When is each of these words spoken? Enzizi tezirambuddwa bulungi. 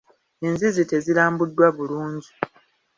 Enzizi 0.45 0.83
tezirambuddwa 0.91 1.67
bulungi. 1.77 2.29